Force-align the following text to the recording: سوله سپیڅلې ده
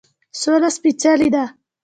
سوله 0.41 0.69
سپیڅلې 0.77 1.27
ده 1.33 1.45